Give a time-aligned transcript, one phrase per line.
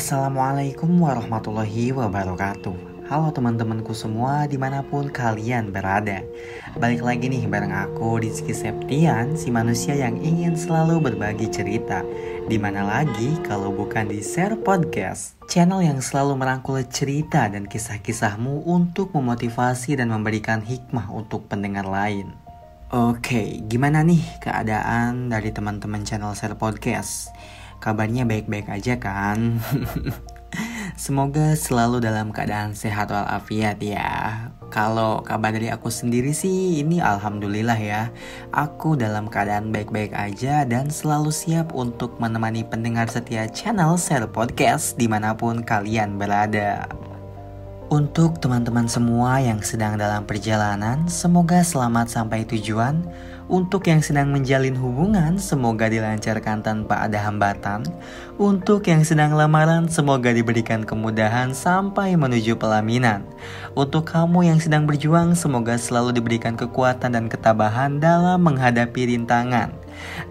[0.00, 3.04] Assalamualaikum warahmatullahi wabarakatuh.
[3.12, 6.24] Halo teman-temanku semua di mana pun kalian berada.
[6.80, 12.00] Balik lagi nih bareng aku Rizky Septian Si manusia yang ingin selalu berbagi cerita.
[12.48, 18.64] Di mana lagi kalau bukan di Share Podcast Channel yang selalu merangkul cerita dan kisah-kisahmu
[18.72, 22.32] Untuk memotivasi dan memberikan hikmah untuk pendengar lain.
[22.90, 27.30] Oke, gimana nih keadaan dari teman-teman channel Share Podcast?
[27.80, 29.56] Kabarnya baik-baik aja kan?
[31.00, 34.52] Semoga selalu dalam keadaan sehat walafiat ya.
[34.68, 38.12] Kalau kabar dari aku sendiri sih ini alhamdulillah ya.
[38.52, 45.00] Aku dalam keadaan baik-baik aja dan selalu siap untuk menemani pendengar setia channel Share Podcast
[45.00, 46.84] di mana pun kalian berada.
[47.90, 53.02] Untuk teman-teman semua yang sedang dalam perjalanan, semoga selamat sampai tujuan
[53.50, 57.82] untuk yang sedang menjalin hubungan, semoga dilancarkan tanpa ada hambatan.
[58.38, 63.26] Untuk yang sedang lamaran, semoga diberikan kemudahan sampai menuju pelaminan.
[63.74, 69.74] Untuk kamu yang sedang berjuang, semoga selalu diberikan kekuatan dan ketabahan dalam menghadapi rintangan.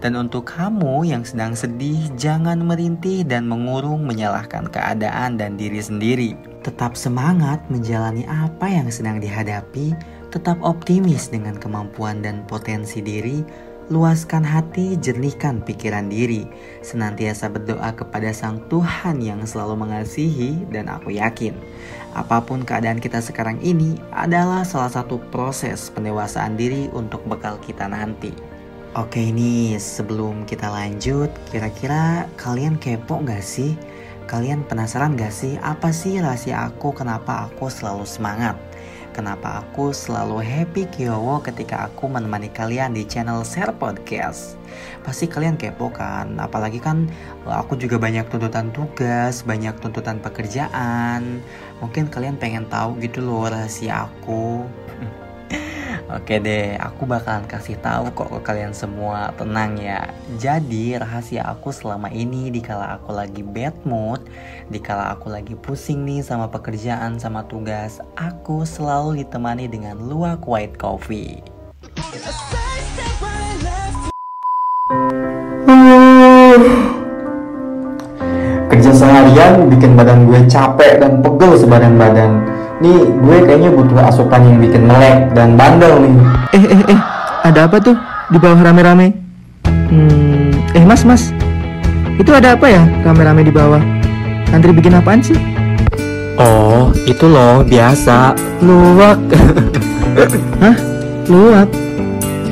[0.00, 6.32] Dan untuk kamu yang sedang sedih, jangan merintih dan mengurung menyalahkan keadaan dan diri sendiri.
[6.64, 13.42] Tetap semangat menjalani apa yang sedang dihadapi Tetap optimis dengan kemampuan dan potensi diri,
[13.90, 16.46] luaskan hati, jernihkan pikiran diri,
[16.86, 21.58] senantiasa berdoa kepada Sang Tuhan yang selalu mengasihi, dan aku yakin
[22.14, 27.86] apa pun keadaan kita sekarang ini adalah salah satu proses pendewasaan diri untuk bekal kita
[27.86, 28.34] nanti.
[28.98, 33.78] Oke ini sebelum kita lanjut, kira-kira kalian kepo gak sih?
[34.26, 38.58] Kalian penasaran gak sih apa sih rahasia aku kenapa aku selalu semangat?
[39.20, 44.56] Kenapa aku selalu happy kiowo ketika aku menemani kalian di channel Share Podcast.
[45.04, 47.04] Pasti kalian kepo kan, apalagi kan
[47.44, 51.44] aku juga banyak tuntutan tugas, banyak tuntutan pekerjaan.
[51.84, 54.64] Mungkin kalian pengen tahu gitu loh rahasia aku.
[56.10, 59.30] Oke deh, aku bakalan kasih tahu kok ke kalian semua.
[59.38, 60.10] Tenang ya.
[60.42, 64.18] Jadi rahasia aku selama ini dikala aku lagi bad mood,
[64.74, 70.74] dikala aku lagi pusing nih sama pekerjaan sama tugas, aku selalu ditemani dengan luak white
[70.82, 71.38] coffee.
[78.66, 82.49] Kerja seharian bikin badan gue capek dan pegel sebadan badan
[82.80, 86.14] nih gue kayaknya butuh asupan yang bikin melek dan bandel nih.
[86.56, 87.00] Eh eh eh
[87.44, 87.96] ada apa tuh
[88.32, 89.12] di bawah rame-rame?
[89.68, 91.28] Hmm, eh mas mas.
[92.16, 93.84] Itu ada apa ya rame-rame di bawah?
[94.56, 95.36] Antri bikin apaan sih?
[96.40, 98.32] Oh itu loh biasa.
[98.64, 99.20] Luwak.
[100.64, 100.76] Hah?
[101.28, 101.68] Luwak?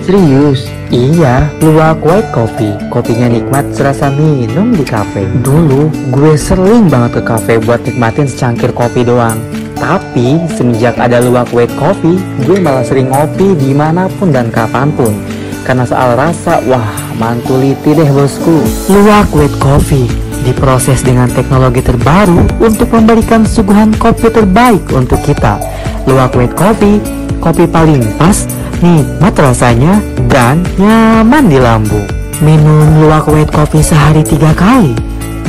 [0.04, 0.68] Serius?
[0.88, 2.72] Iya, luwak white coffee.
[2.88, 5.24] Kopinya nikmat serasa minum di kafe.
[5.40, 9.36] Dulu gue sering banget ke kafe buat nikmatin secangkir kopi doang.
[9.78, 14.90] Tapi semenjak ada luwak white coffee, gue malah sering ngopi di mana pun dan kapan
[14.90, 15.14] pun.
[15.62, 18.58] Karena soal rasa, wah mantuliti deh bosku.
[18.90, 20.10] Luwak white coffee
[20.42, 25.62] diproses dengan teknologi terbaru untuk memberikan suguhan kopi terbaik untuk kita.
[26.10, 26.98] Luwak white coffee,
[27.38, 28.48] kopi paling pas,
[28.82, 32.06] nikmat rasanya, dan nyaman di lambung.
[32.42, 34.94] Minum luwak white coffee sehari tiga kali.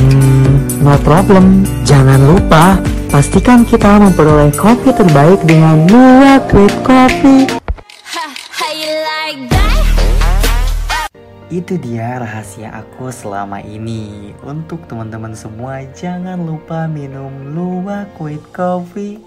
[0.00, 1.68] Hmm, no problem.
[1.84, 2.80] Jangan lupa
[3.10, 7.42] Pastikan kita memperoleh kopi terbaik dengan Nua Great Coffee.
[11.50, 14.30] Itu dia rahasia aku selama ini.
[14.46, 19.18] Untuk teman-teman semua, jangan lupa minum Luwak White Coffee.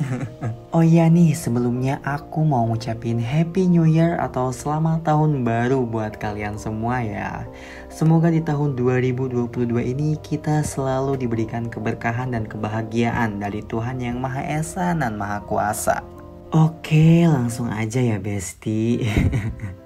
[0.74, 6.18] Oh iya nih, sebelumnya aku mau ngucapin Happy New Year atau Selamat Tahun Baru buat
[6.18, 7.46] kalian semua ya.
[7.94, 9.54] Semoga di tahun 2022
[9.94, 16.02] ini kita selalu diberikan keberkahan dan kebahagiaan dari Tuhan yang Maha Esa dan Maha Kuasa.
[16.50, 19.06] Oke, langsung aja ya Besti.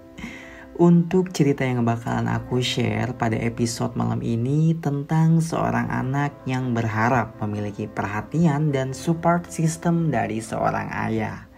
[0.77, 7.33] Untuk cerita yang bakalan aku share pada episode malam ini tentang seorang anak yang berharap
[7.41, 11.50] memiliki perhatian dan support system dari seorang ayah.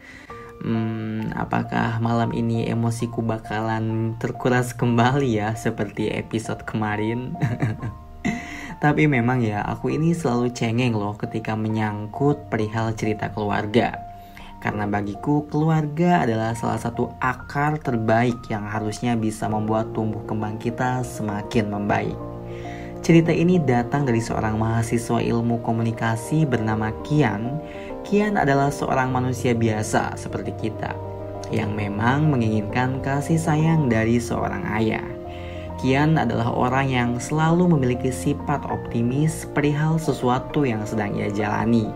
[0.63, 7.35] Hmm, apakah malam ini emosiku bakalan terkuras kembali ya seperti episode kemarin?
[8.83, 14.08] Tapi memang ya, aku ini selalu cengeng loh ketika menyangkut perihal cerita keluarga
[14.59, 21.03] karena bagiku keluarga adalah salah satu akar terbaik yang harusnya bisa membuat tumbuh kembang kita
[21.03, 22.19] semakin membaik.
[22.99, 27.63] Cerita ini datang dari seorang mahasiswa ilmu komunikasi bernama Kian.
[28.03, 30.91] Kian adalah seorang manusia biasa seperti kita
[31.49, 35.07] yang memang menginginkan kasih sayang dari seorang ayah.
[35.79, 41.87] Kian adalah orang yang selalu memiliki sifat optimis perihal sesuatu yang sedang ia jalani.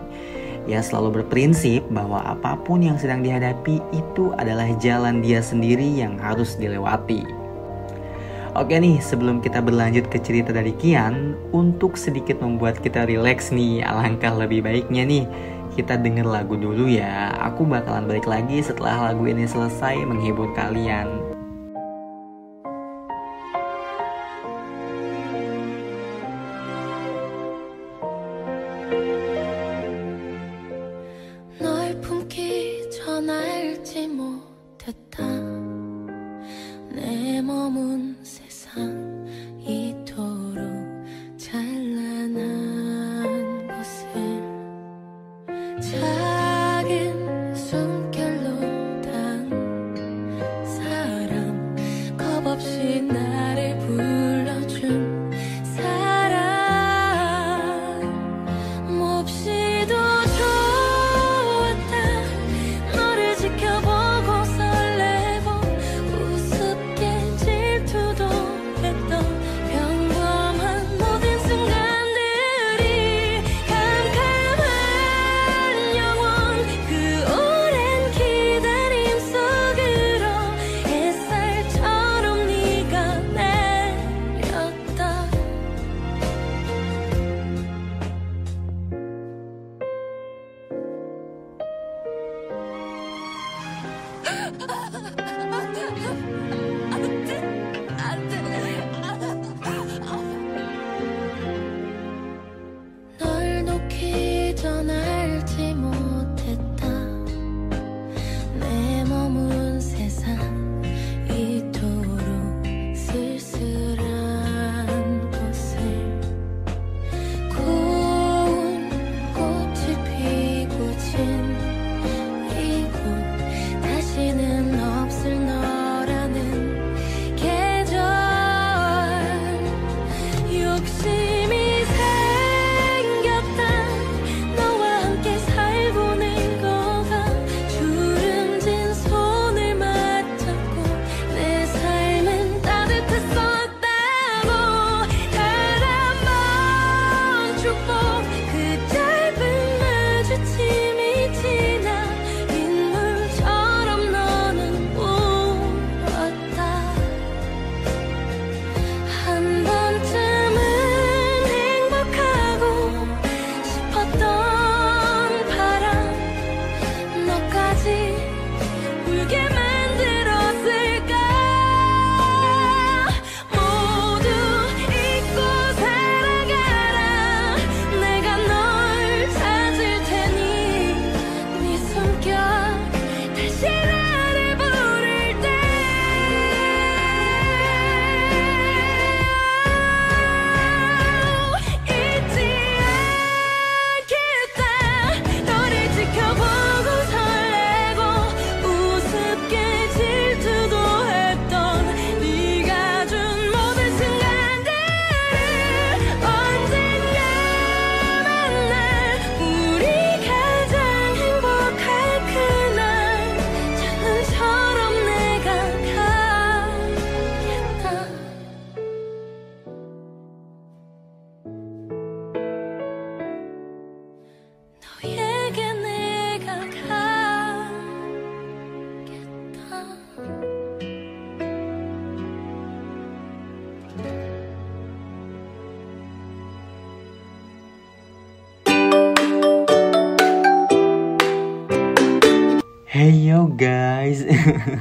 [0.64, 6.16] Ia selalu berprinsip bahwa apa pun yang sedang dihadapi itu adalah jalan dia sendiri yang
[6.16, 7.24] harus dilewati.
[8.54, 13.82] Oke nih, sebelum kita berlanjut ke cerita dari Kian, untuk sedikit membuat kita rileks nih,
[13.82, 15.24] alangkah lebih baiknya nih
[15.74, 17.34] kita denger lagu dulu ya.
[17.50, 21.23] Aku bakalan balik lagi setelah lagu ini selesai menghibur kalian.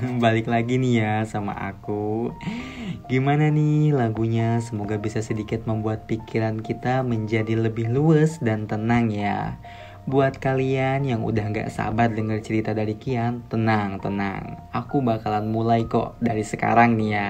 [0.23, 2.33] balik lagi nih ya sama aku.
[3.07, 4.59] Gimana nih lagunya?
[4.59, 9.59] Semoga bisa sedikit membuat pikiran kita menjadi lebih luas dan tenang ya.
[10.03, 14.59] Buat kalian yang udah gak sabar denger cerita dari Kian, tenang, tenang.
[14.75, 17.29] Aku bakalan mulai kok dari sekarang nih ya.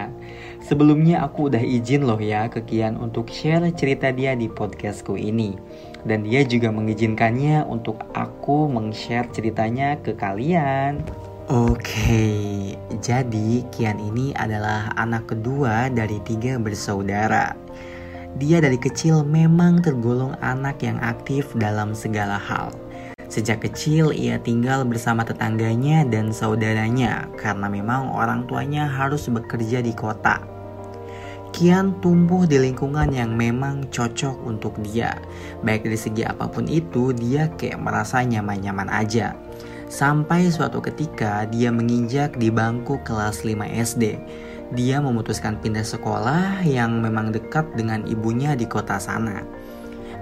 [0.66, 5.54] Sebelumnya aku udah izin loh ya ke Kian untuk share cerita dia di podcastku ini
[6.02, 11.06] dan dia juga mengizinkannya untuk aku meng-share ceritanya ke kalian.
[11.52, 12.72] Oke,
[13.04, 17.52] jadi Kian ini adalah anak kedua dari tiga bersaudara.
[18.40, 22.72] Dia dari kecil memang tergolong anak yang aktif dalam segala hal.
[23.28, 29.92] Sejak kecil ia tinggal bersama tetangganya dan saudaranya karena memang orang tuanya harus bekerja di
[29.92, 30.40] kota.
[31.52, 35.20] Kian tumbuh di lingkungan yang memang cocok untuk dia.
[35.60, 39.43] Baik dari segi apa pun itu, dia kayak merasa nyaman-nyaman aja.
[39.94, 44.18] Sampai suatu ketika dia menginjak di bangku kelas 5 SD.
[44.74, 49.46] Dia memutuskan pindah sekolah yang memang dekat dengan ibunya di kota sana.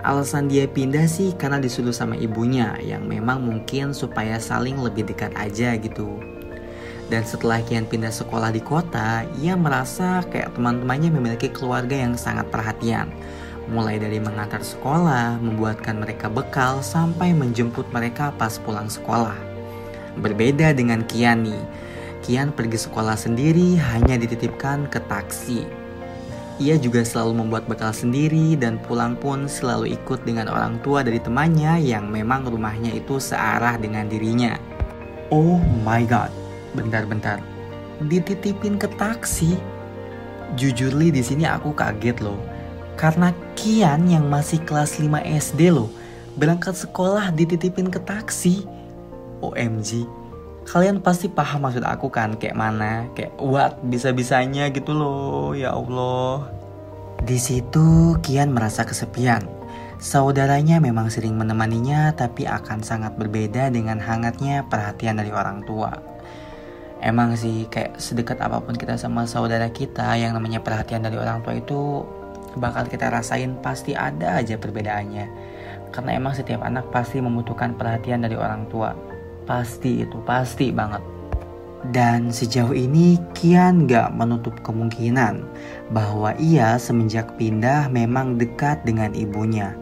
[0.03, 5.31] Alasan dia pindah sih karena disuruh sama ibunya yang memang mungkin supaya saling lebih dekat
[5.39, 6.19] aja gitu.
[7.07, 12.43] Dan setelah Kian pindah sekolah di kota, ia merasa kayak teman-temannya memiliki keluarga yang sangat
[12.51, 13.07] perhatian.
[13.71, 19.50] Mulai dari mengantar sekolah, membuatkan mereka bekal, sampai menjemput mereka pas pulang sekolah.
[20.20, 21.63] Berbeda dengan Kian nih,
[22.25, 25.63] Kian pergi sekolah sendiri hanya dititipkan ke taksi.
[26.62, 31.18] Ia juga selalu membuat bekal sendiri dan pulang pun selalu ikut dengan orang tua dari
[31.18, 34.60] temannya yang memang rumahnya itu searah dengan dirinya.
[35.34, 36.30] Oh my god,
[36.72, 37.44] Bentar-bentar.
[38.08, 39.60] Dititipin ke taksi.
[40.56, 42.39] Jujur li di sini aku kaget loh.
[42.96, 45.91] Karena Kian yang masih kelas 5 SD loh.
[46.39, 48.63] Berangkat sekolah dititipin ke taksi.
[49.41, 50.07] OMG.
[50.69, 56.48] Kalian pasti paham maksud aku kan kayak mana, kayak what bisa-bisanya gitu loh, ya Allah.
[57.21, 59.41] Di situ Kian merasa kesepian.
[60.01, 66.12] Saudaranya memang sering menemaninya tapi akan sangat berbeda dengan hangatnya perhatian dari orang tua
[67.01, 71.41] emang sih kayak sedekat apa pun kita sama saudara kita yang namanya perhatian dari orang
[71.41, 72.05] tua itu
[72.55, 75.25] bakal kita rasain pasti ada aja perbedaannya
[75.91, 78.93] karena emang setiap anak pasti membutuhkan perhatian dari orang tua
[79.51, 81.03] pasti itu pasti banget.
[81.91, 85.43] Dan sejauh ini Kian gak menutup kemungkinan
[85.91, 89.75] bahwa ia semenjak pindah memang dekat dengan ibunya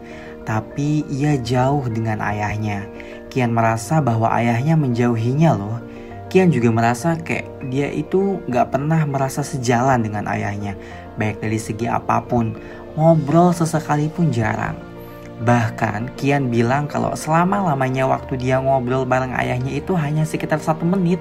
[0.50, 2.82] tapi ia jauh dengan ayahnya.
[3.30, 5.78] Kian merasa bahwa ayahnya menjauhinya loh.
[6.26, 10.78] Kian juga merasa kayak dia itu gak pernah merasa sejalan dengan ayahnya,
[11.18, 12.54] baik dari segi apa pun,
[12.94, 14.89] ngobrol sesekali pun jarang.
[15.40, 21.20] Bahkan Kian bilang kalau selama-lamanya waktu dia ngobrol bareng ayahnya itu hanya sekitar satu menit.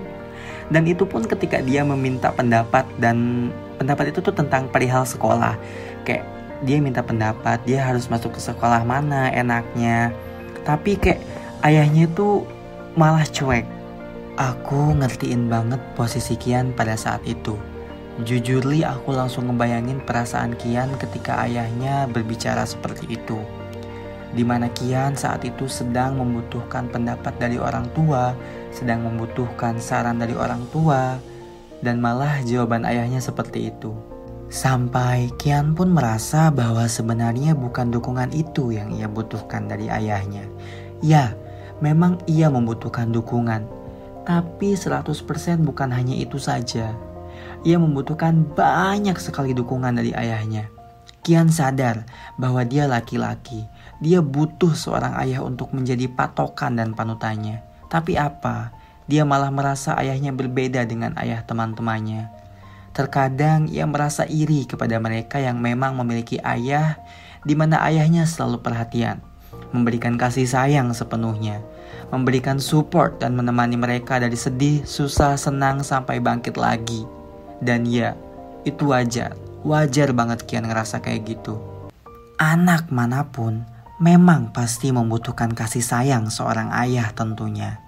[0.69, 3.49] Dan itu pun ketika dia meminta pendapat dan
[3.81, 5.57] pendapat itu tuh tentang perihal sekolah.
[6.03, 6.27] Kayak
[6.61, 10.11] dia minta pendapat, dia harus masuk ke sekolah mana enaknya.
[10.67, 11.23] Tapi kayak
[11.63, 12.43] ayahnya itu
[12.93, 13.79] malah cuek
[14.39, 17.59] Aku ngertiin banget posisi Kian pada saat itu.
[18.23, 23.35] Jujur li aku langsung ngebayangin perasaan Kian ketika ayahnya berbicara seperti itu.
[24.29, 28.37] Di mana Kian saat itu sedang membutuhkan pendapat dari orang tua,
[28.69, 31.17] sedang membutuhkan saran dari orang tua,
[31.81, 33.95] dan malah jawaban ayahnya seperti itu.
[34.49, 40.45] Sampai Kian pun merasa bahwa sebenarnya bukan dukungan itu yang ia butuhkan dari ayahnya.
[41.05, 41.37] Ya,
[41.81, 43.65] memang ia membutuhkan dukungan,
[44.25, 46.93] tapi 100% bukan hanya itu saja.
[47.61, 50.69] Ia membutuhkan banyak sekali dukungan dari ayahnya.
[51.21, 52.07] Kian sadar
[52.39, 53.67] bahwa dia laki-laki.
[53.99, 57.59] Dia butuh seorang ayah untuk menjadi patokan dan panutannya.
[57.91, 58.71] Tapi apa?
[59.11, 62.31] Dia malah merasa ayahnya berbeda dengan ayah teman-temannya.
[62.95, 66.95] Terkadang ia merasa iri kepada mereka yang memang memiliki ayah
[67.43, 69.19] di mana ayahnya selalu perhatian,
[69.75, 71.59] memberikan kasih sayang sepenuhnya,
[72.11, 77.03] memberikan support dan menemani mereka dari sedih, susah, senang sampai bangkit lagi.
[77.59, 78.15] Dan ya,
[78.63, 79.35] itu wajar.
[79.59, 81.59] Wajar banget Kian ngerasa kayak gitu.
[82.39, 83.67] Anak mana pun
[83.99, 87.83] memang pasti membutuhkan kasih sayang seorang ayah tentunya.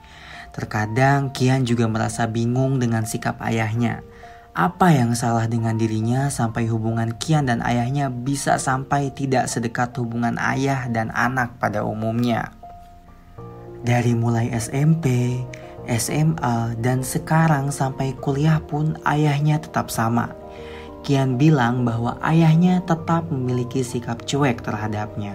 [0.51, 4.03] Terkadang Kian juga merasa bingung dengan sikap ayahnya.
[4.51, 10.35] Apa yang salah dengan dirinya sampai hubungan Kian dan ayahnya bisa sampai tidak sedekat hubungan
[10.35, 12.51] ayah dan anak pada umumnya?
[13.87, 15.39] Dari mulai SMP,
[15.87, 20.35] SMA, dan sekarang sampai kuliah pun ayahnya tetap sama.
[21.01, 25.33] Kian bilang bahwa ayahnya tetap memiliki sikap cuek terhadapnya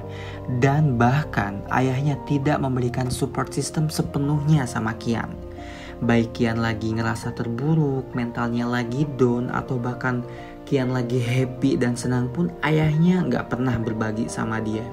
[0.62, 5.34] dan bahkan ayahnya tidak memberikan support system sepenuhnya sama Kian.
[6.04, 10.22] Baik Kian lagi ngerasa terburuk, mentalnya lagi down atau bahkan
[10.66, 14.84] Kian lagi happy dan senang pun ayahnya nggak pernah berbagi sama dia.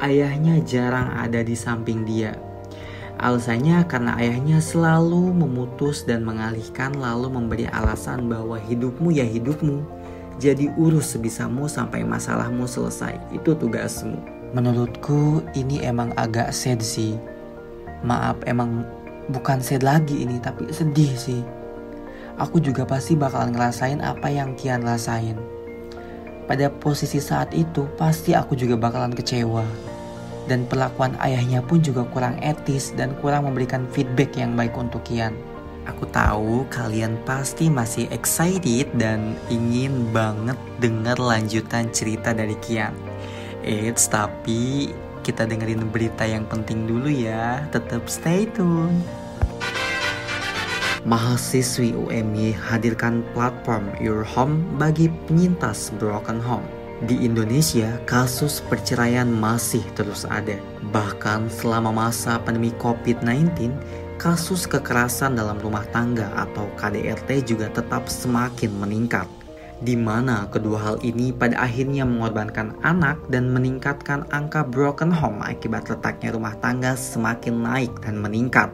[0.00, 2.32] Ayahnya jarang ada di samping dia
[3.20, 9.84] Alasannya karena ayahnya selalu memutus dan mengalihkan lalu memberi alasan bahwa hidupmu ya hidupmu.
[10.40, 13.20] Jadi urus sebisamu sampai masalahmu selesai.
[13.28, 14.39] Itu tugasmu.
[14.50, 17.14] Menurutku ini emang agak sad sih.
[18.02, 18.82] Maaf emang
[19.30, 21.42] bukan sad lagi ini tapi sedih sih.
[22.34, 25.38] Aku juga pasti bakalan ngerasain apa yang Kian rasain.
[26.50, 29.62] Pada posisi saat itu pasti aku juga bakalan kecewa
[30.50, 35.30] dan perlakuan ayahnya pun juga kurang etis dan kurang memberikan feedback yang baik untuk Kian.
[35.86, 43.09] Aku tahu kalian pasti masih excited dan ingin banget dengar lanjutan cerita dari Kian.
[43.62, 44.90] Eits, tapi
[45.20, 47.64] kita dengerin berita yang penting dulu ya.
[47.70, 49.00] Tetap stay tune.
[51.00, 56.68] Mahasiswi UMY hadirkan platform Your Home bagi penyintas broken home.
[57.08, 60.60] Di Indonesia, kasus perceraian masih terus ada.
[60.92, 63.72] Bahkan selama masa pandemi COVID-19,
[64.20, 69.39] kasus kekerasan dalam rumah tangga atau KDRT juga tetap semakin meningkat.
[69.80, 75.88] Di mana kedua hal ini pada akhirnya mengorbankan anak dan meningkatkan angka broken home akibat
[75.88, 78.68] letaknya rumah tangga semakin naik dan meningkat.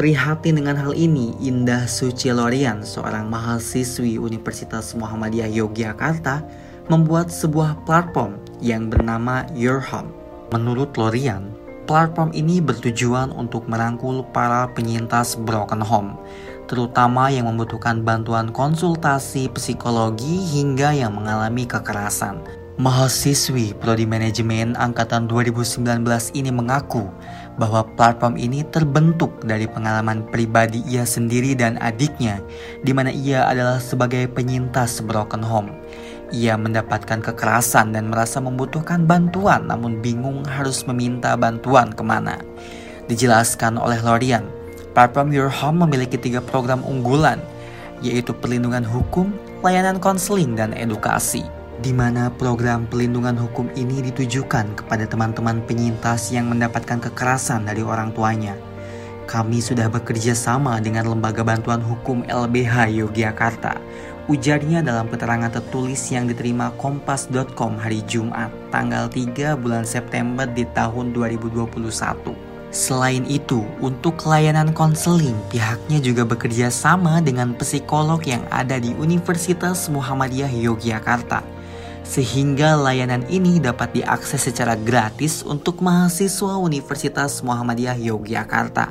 [0.00, 6.40] Prihatin dengan hal ini, Indah Suci Lorian, seorang mahasiswi Universitas Muhammadiyah Yogyakarta,
[6.88, 10.08] membuat sebuah platform yang bernama Your Home.
[10.56, 11.52] Menurut Lorian,
[11.84, 16.16] platform ini bertujuan untuk merangkul para penyintas broken home,
[16.70, 22.38] terutama yang membutuhkan bantuan konsultasi psikologi hingga yang mengalami kekerasan.
[22.78, 26.00] Mahasiswi Prodi Manajemen Angkatan 2019
[26.32, 27.10] ini mengaku
[27.58, 32.40] bahwa platform ini terbentuk dari pengalaman pribadi ia sendiri dan adiknya,
[32.86, 35.74] di mana ia adalah sebagai penyintas broken home.
[36.30, 42.38] Ia mendapatkan kekerasan dan merasa membutuhkan bantuan namun bingung harus meminta bantuan ke mana.
[43.10, 44.46] Dijelaskan oleh Lorian,
[45.00, 47.40] platform Your Home memiliki tiga program unggulan,
[48.04, 49.32] yaitu perlindungan hukum,
[49.64, 51.40] layanan konseling, dan edukasi
[51.80, 58.12] di mana program pelindungan hukum ini ditujukan kepada teman-teman penyintas yang mendapatkan kekerasan dari orang
[58.12, 58.52] tuanya.
[59.24, 63.80] Kami sudah bekerja sama dengan Lembaga Bantuan Hukum LBH Yogyakarta.
[64.28, 71.16] Ujarnya dalam keterangan tertulis yang diterima kompas.com hari Jumat, tanggal 3 bulan September di tahun
[71.16, 72.49] 2021.
[72.70, 79.90] Selain itu, untuk layanan konseling, pihaknya juga bekerja sama dengan psikolog yang ada di Universitas
[79.90, 81.60] Muhammadiyah Yogyakarta
[82.10, 88.90] sehingga layanan ini dapat diakses secara gratis untuk mahasiswa Universitas Muhammadiyah Yogyakarta.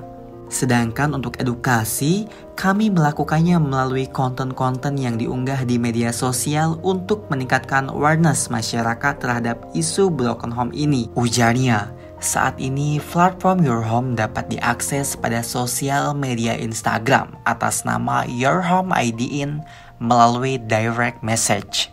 [0.50, 2.26] Sedangkan untuk edukasi,
[2.58, 10.10] kami melakukannya melalui konten-konten yang diunggah di media sosial untuk meningkatkan awareness masyarakat terhadap isu
[10.10, 11.06] broken home ini.
[11.14, 18.60] Ujarnya, saat ini platform Your Home dapat diakses pada sosial media Instagram atas nama Your
[18.68, 19.64] Home ID In
[20.04, 21.88] melalui direct message.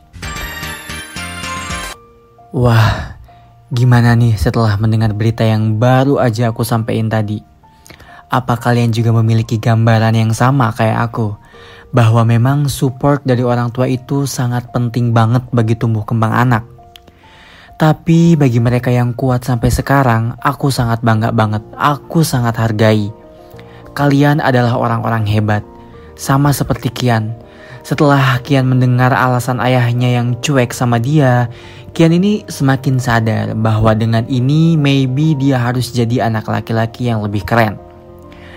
[2.51, 3.15] Wah,
[3.71, 7.39] gimana nih setelah mendengar berita yang baru aja aku sampaikan tadi?
[8.27, 11.39] Apa kalian juga memiliki gambaran yang sama kayak aku?
[11.95, 16.76] Bahwa memang support dari orang tua itu sangat penting banget bagi tumbuh kembang anak.
[17.77, 21.61] Tapi bagi mereka yang kuat sampai sekarang, aku sangat bangga banget.
[21.77, 23.13] Aku sangat hargai.
[23.93, 25.61] Kalian adalah orang-orang hebat.
[26.17, 27.37] Sama seperti Kian.
[27.85, 31.53] Setelah Kian mendengar alasan ayahnya yang cuek sama dia,
[31.93, 37.45] Kian ini semakin sadar bahwa dengan ini maybe dia harus jadi anak laki-laki yang lebih
[37.45, 37.77] keren,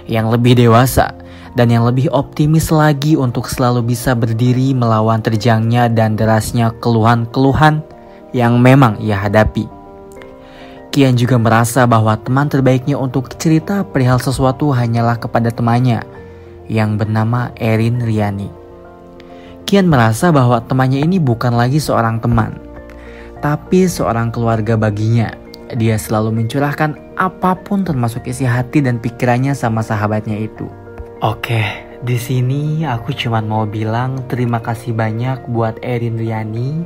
[0.08, 1.12] yang lebih dewasa,
[1.60, 7.84] dan yang lebih optimis lagi untuk selalu bisa berdiri melawan terjangnya dan derasnya keluhan-keluhan
[8.36, 9.80] yang memang ia hadapi.
[10.89, 16.02] Kian juga merasa bahwa teman terbaiknya untuk cerita perihal sesuatu hanyalah kepada temannya
[16.65, 18.50] yang bernama Erin Riani.
[19.70, 22.58] Kian merasa bahwa temannya ini bukan lagi seorang teman,
[23.38, 25.30] tapi seorang keluarga baginya.
[25.70, 30.65] Dia selalu mencurahkan apa pun termasuk isi hati dan pikirannya sama sahabatnya itu.
[31.22, 31.62] Oke,
[32.02, 36.82] di sini aku cuma mau bilang terima kasih banyak buat Erin Riani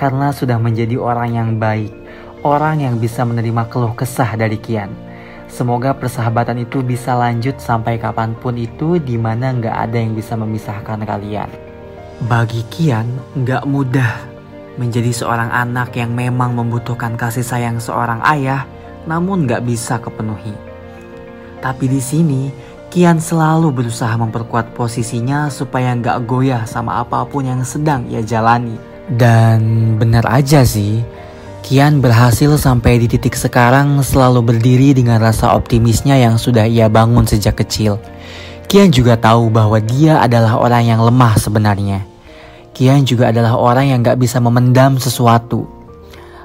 [0.00, 1.92] karena sudah menjadi orang yang baik,
[2.40, 4.88] orang yang bisa menerima keluh kesah dari Kian.
[5.44, 10.40] Semoga persahabatan itu bisa lanjut sampai kapan pun itu di mana nggak ada yang bisa
[10.40, 11.52] memisahkan kalian.
[12.24, 14.24] Bagi Kian, nggak mudah
[14.80, 18.64] menjadi seorang anak yang memang membutuhkan kasih sayang seorang ayah,
[19.04, 20.56] namun gak bisa kepenuhi.
[21.60, 22.48] Tapi di sini,
[22.88, 28.89] Kian selalu berusaha memperkuat posisinya supaya gak goyah sama apa pun yang sedang ia jalani.
[29.10, 31.02] Dan benar aja sih,
[31.66, 37.26] Kian berhasil sampai di titik sekarang selalu berdiri dengan rasa optimisnya yang sudah ia bangun
[37.26, 37.98] sejak kecil.
[38.70, 42.06] Kian juga tahu bahwa dia adalah orang yang lemah sebenarnya.
[42.70, 45.79] Kian juga adalah orang yang gak bisa memendam sesuatu.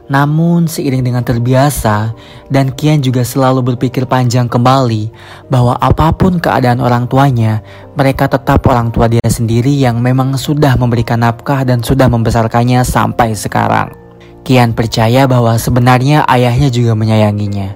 [0.06, 2.14] Namun seiring dengan terbiasa
[2.54, 5.10] dan Kian juga selalu berpikir panjang kembali
[5.50, 7.66] bahwa apa pun keadaan orang tuanya,
[7.98, 13.34] mereka tetap orang tua dia sendiri yang memang sudah memberikan nafkah dan sudah membesarkannya sampai
[13.34, 13.98] sekarang.
[14.46, 17.74] Kian percaya bahwa sebenarnya ayahnya juga menyayanginya.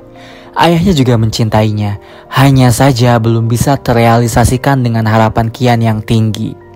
[0.54, 1.98] Ayahnya juga mencintainya,
[2.30, 6.69] hanya saja belum bisa terrealisasikan dengan harapan Kian yang tinggi.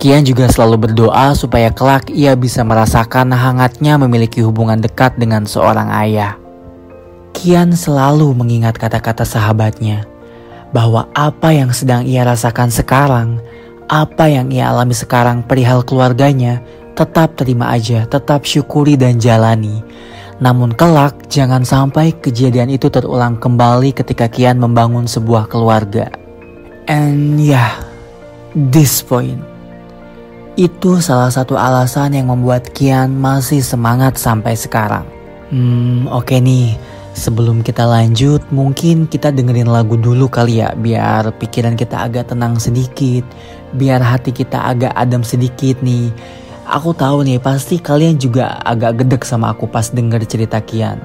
[0.00, 5.92] Kian juga selalu berdoa supaya kelak ia bisa merasakan hangatnya memiliki hubungan dekat dengan seorang
[5.92, 6.40] ayah.
[7.36, 10.08] Kian selalu mengingat kata-kata sahabatnya
[10.72, 13.42] bahwa apa yang sedang ia rasakan sekarang,
[13.90, 16.62] apa yang ia alami sekarang perihal keluarganya,
[16.94, 19.82] tetap terima aja, tetap syukuri dan jalani.
[20.40, 26.08] Namun kelak jangan sampai kejadian itu terulang kembali ketika Kian membangun sebuah keluarga.
[26.88, 27.76] And yeah,
[28.56, 29.49] this point.
[30.60, 35.08] Itu salah satu alasan yang membuat Kian masih semangat sampai sekarang.
[35.48, 36.76] Hmm, oke okay nih.
[37.16, 42.60] Sebelum kita lanjut, mungkin kita dengerin lagu dulu kali ya, biar pikiran kita agak tenang
[42.60, 43.24] sedikit,
[43.72, 46.12] biar hati kita agak adem sedikit nih.
[46.68, 51.00] Aku tahu nih pasti kalian juga agak gedek sama aku pas denger cerita Kian.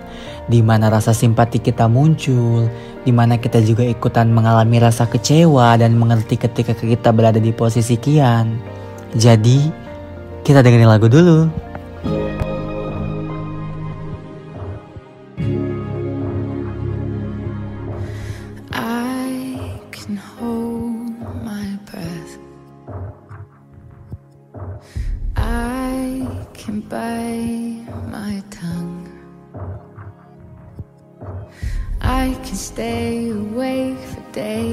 [0.52, 2.68] Di mana rasa simpati kita muncul,
[3.08, 7.96] di mana kita juga ikutan mengalami rasa kecewa dan mengerti ketika kita berada di posisi
[7.96, 8.84] Kian.
[9.16, 9.72] Jadi,
[10.44, 11.48] kita dengerin lagu dulu.
[32.76, 34.65] stay awake for days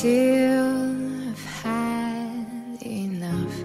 [0.00, 3.56] till I've had enough.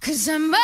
[0.00, 0.54] Cause I'm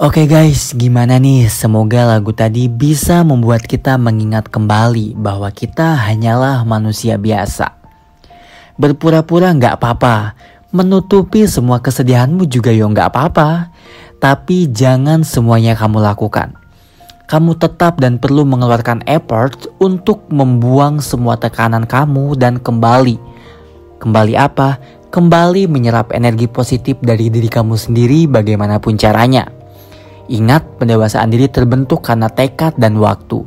[0.00, 1.44] Oke guys, gimana nih?
[1.52, 7.76] Semoga lagu tadi bisa membuat kita mengingat kembali bahwa kita hanyalah manusia biasa.
[8.80, 10.32] Berpura-pura nggak apa-apa,
[10.72, 13.76] menutupi semua kesedihanmu juga yo nggak apa-apa.
[14.16, 16.56] Tapi jangan semuanya kamu lakukan.
[17.28, 23.20] Kamu tetap dan perlu mengeluarkan effort untuk membuang semua tekanan kamu dan kembali.
[24.00, 24.80] Kembali apa?
[25.12, 29.59] Kembali menyerap energi positif dari diri kamu sendiri bagaimanapun caranya.
[30.30, 33.42] Ingat, pendewasaan diri terbentuk karena tekad dan waktu.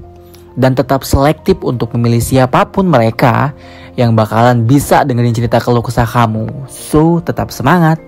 [0.60, 3.56] Dan tetap selektif untuk memilih siapa pun mereka
[3.96, 6.67] yang bakalan bisa dengerin cerita keluh kesah kamu.
[6.67, 8.04] So, tetap semangat.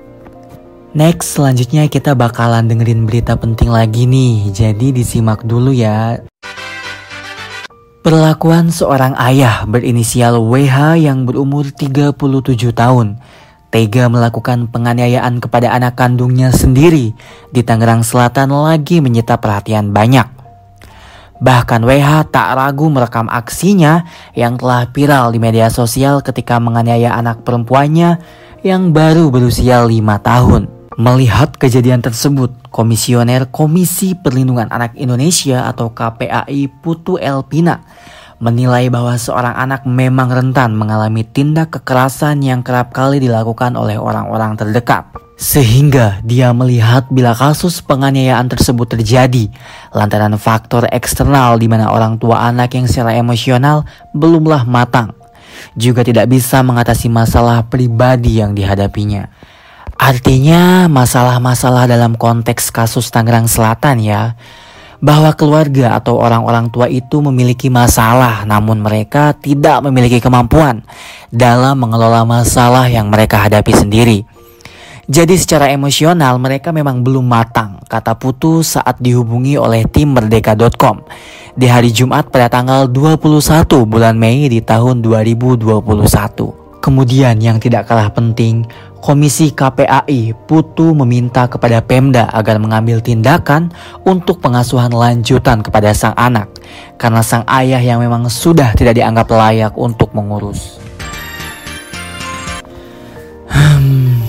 [0.92, 4.52] Next, selanjutnya kita bakalan dengerin berita penting lagi nih.
[4.52, 6.20] Jadi disimak dulu ya.
[8.04, 13.18] Perlakuan seorang ayah berinisial WH yang berumur 37 tahun
[13.76, 17.12] tega melakukan penganiayaan kepada anak kandungnya sendiri
[17.52, 20.24] di Tangerang Selatan lagi menyita perhatian banyak.
[21.44, 27.44] Bahkan WH tak ragu merekam aksinya yang telah viral di media sosial ketika menganiaya anak
[27.44, 28.24] perempuannya
[28.64, 29.92] yang baru berusia 5
[30.24, 30.72] tahun.
[30.96, 37.84] Melihat kejadian tersebut, Komisioner Komisi Perlindungan Anak Indonesia atau KPAI Putu Elpina
[38.40, 44.60] menilai bahwa seorang anak memang rentan mengalami tindak kekerasan yang kerap kali dilakukan oleh orang-orang
[44.60, 45.08] terdekat.
[45.36, 49.52] Sehingga dia melihat bila kasus penganiayaan tersebut terjadi
[49.92, 53.84] lantaran faktor eksternal di mana orang tua anak yang secara emosional
[54.16, 55.12] belumlah matang,
[55.76, 59.28] juga tidak bisa mengatasi masalah pribadi yang dihadapinya.
[59.96, 64.36] Artinya masalah-masalah dalam konteks kasus Tangerang Selatan ya,
[65.06, 70.82] bahwa keluarga atau orang-orang tua itu memiliki masalah, namun mereka tidak memiliki kemampuan
[71.30, 74.26] dalam mengelola masalah yang mereka hadapi sendiri.
[75.06, 81.06] Jadi secara emosional mereka memang belum matang, kata Putu saat dihubungi oleh tim merdeka.com
[81.54, 86.65] di hari Jumat pada tanggal 21 bulan Mei di tahun 2021.
[86.86, 88.62] Kemudian yang tidak kalah penting,
[89.02, 93.74] Komisi KPAI Putu meminta kepada Pemda agar mengambil tindakan
[94.06, 96.46] untuk pengasuhan lanjutan kepada sang anak
[97.02, 100.78] karena sang ayah yang memang sudah tidak dianggap layak untuk mengurus.
[103.50, 104.22] Hmm,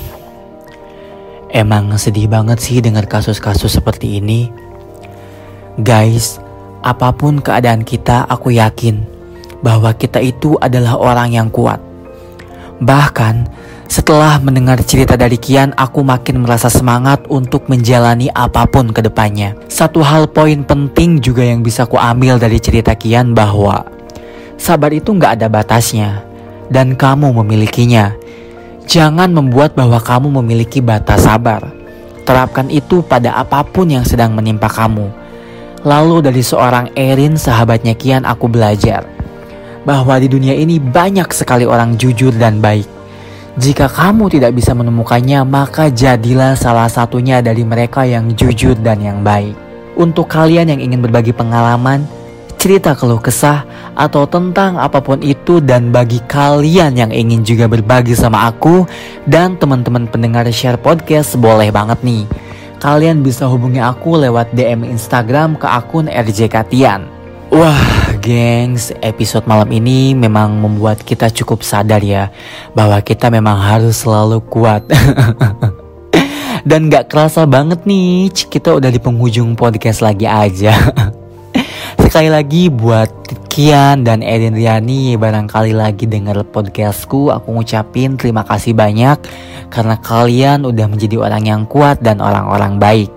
[1.53, 4.49] emang sedih banget sih dengar kasus-kasus seperti ini.
[5.77, 6.41] Guys,
[6.81, 9.05] apa pun keadaan kita, aku yakin
[9.61, 11.96] bahwa kita itu adalah orang yang kuat
[12.77, 13.49] Bahkan,
[13.89, 19.57] setelah mendengar cerita dari Kian, aku makin merasa semangat untuk menjalani apa pun ke depannya.
[19.73, 23.89] Satu hal poin penting juga yang bisa ku ambil dari cerita Kian bahwa
[24.61, 26.21] sabar itu nggak ada batasnya
[26.69, 28.13] dan kamu memilikinya.
[28.85, 31.65] Jangan membuat bahwa kamu memiliki batas sabar.
[32.29, 35.09] Terapkan itu pada apa pun yang sedang menimpa kamu.
[35.87, 39.16] Lalu dari seorang Erin sahabatnya Kian aku belajar
[39.87, 42.85] bahwa di dunia ini banyak sekali orang jujur dan baik.
[43.57, 49.25] Jika kamu tidak bisa menemukannya, maka jadilah salah satunya dari mereka yang jujur dan yang
[49.25, 49.57] baik.
[49.97, 52.05] Untuk kalian yang ingin berbagi pengalaman,
[52.61, 53.65] cerita keluh kesah,
[53.97, 58.85] atau tentang apa pun itu, dan bagi kalian yang ingin juga berbagi sama aku
[59.25, 62.29] dan teman-teman pendengar share podcast, boleh banget nih.
[62.77, 67.09] Kalian bisa hubungi aku lewat DM Instagram ke akun RJ Katian.
[67.49, 72.35] Wah, gengs, episode malam ini memang membuat kita cukup sadar ya
[72.75, 74.83] bahwa kita memang harus selalu kuat.
[76.67, 80.75] Dan gak kerasa banget nih, kita udah di penghujung podcast lagi aja.
[82.03, 83.07] Sekali lagi buat
[83.47, 89.17] Kian dan Edin Riani barangkali lagi denger podcastku, aku ngucapin terima kasih banyak
[89.71, 93.11] karena kalian udah menjadi orang yang kuat dan orang-orang baik.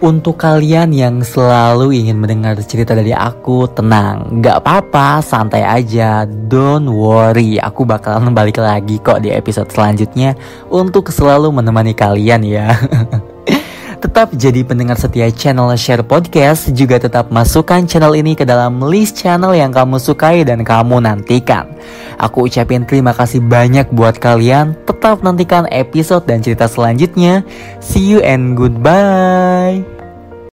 [0.00, 6.88] Untuk kalian yang selalu ingin mendengar cerita dari aku, tenang, gak apa-apa, santai aja, don't
[6.88, 10.32] worry, aku bakalan balik lagi kok di episode selanjutnya
[10.72, 12.72] untuk selalu menemani kalian ya.
[14.00, 19.20] tetap jadi pendengar setia channel Share Podcast, juga tetap masukkan channel ini ke dalam list
[19.20, 21.68] channel yang kamu sukai dan kamu nantikan.
[22.16, 27.44] Aku ucapin terima kasih banyak buat kalian, tetap nantikan episode dan cerita selanjutnya.
[27.84, 29.99] See you and goodbye.